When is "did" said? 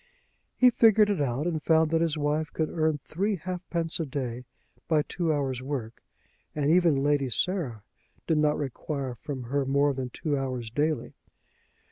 8.25-8.39